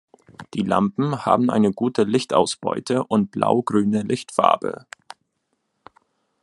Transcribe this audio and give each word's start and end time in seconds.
Die 0.55 0.63
Lampen 0.63 1.25
haben 1.27 1.51
eine 1.51 1.71
gute 1.71 2.05
Lichtausbeute 2.05 3.03
und 3.03 3.29
blaugrüne 3.29 4.01
Lichtfarbe. 4.01 4.87